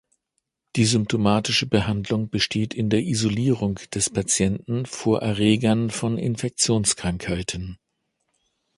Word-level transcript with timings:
Die 0.77 0.85
symptomatische 0.85 1.67
Behandlung 1.67 2.31
besteht 2.31 2.73
in 2.73 2.89
der 2.89 3.03
Isolierung 3.03 3.79
des 3.93 4.09
Patienten 4.09 4.87
vor 4.87 5.21
Erregern 5.21 5.91
von 5.91 6.17
Infektionskrankheiten. 6.17 7.77